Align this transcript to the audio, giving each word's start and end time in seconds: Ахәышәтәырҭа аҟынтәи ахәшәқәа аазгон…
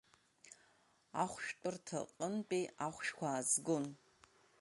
Ахәышәтәырҭа 1.21 1.97
аҟынтәи 2.03 2.65
ахәшәқәа 2.85 3.27
аазгон… 3.29 3.85